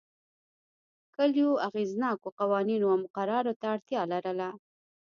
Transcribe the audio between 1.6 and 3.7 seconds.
اغېزناکو قوانینو او مقرراتو ته